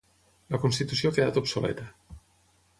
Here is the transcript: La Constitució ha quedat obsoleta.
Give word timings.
La 0.55 0.59
Constitució 0.63 1.13
ha 1.13 1.15
quedat 1.19 1.39
obsoleta. 1.45 1.89